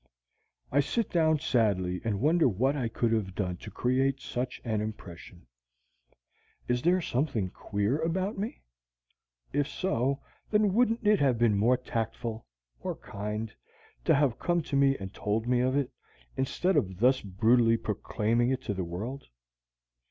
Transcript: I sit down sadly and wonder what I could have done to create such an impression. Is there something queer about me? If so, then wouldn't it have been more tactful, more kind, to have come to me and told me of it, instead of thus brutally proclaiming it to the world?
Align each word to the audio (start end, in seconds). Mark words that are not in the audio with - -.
I 0.71 0.79
sit 0.79 1.11
down 1.11 1.37
sadly 1.37 2.01
and 2.03 2.19
wonder 2.21 2.47
what 2.49 2.75
I 2.75 2.87
could 2.87 3.11
have 3.11 3.35
done 3.35 3.57
to 3.57 3.69
create 3.69 4.19
such 4.19 4.59
an 4.63 4.81
impression. 4.81 5.45
Is 6.67 6.81
there 6.81 7.01
something 7.01 7.51
queer 7.51 7.99
about 7.99 8.35
me? 8.35 8.63
If 9.53 9.67
so, 9.67 10.19
then 10.49 10.73
wouldn't 10.73 11.05
it 11.05 11.19
have 11.19 11.37
been 11.37 11.55
more 11.55 11.77
tactful, 11.77 12.47
more 12.83 12.95
kind, 12.95 13.53
to 14.05 14.15
have 14.15 14.39
come 14.39 14.63
to 14.63 14.75
me 14.75 14.97
and 14.97 15.13
told 15.13 15.45
me 15.45 15.59
of 15.59 15.77
it, 15.77 15.91
instead 16.35 16.75
of 16.77 16.97
thus 16.99 17.21
brutally 17.21 17.77
proclaiming 17.77 18.49
it 18.49 18.63
to 18.63 18.73
the 18.73 18.83
world? 18.83 19.27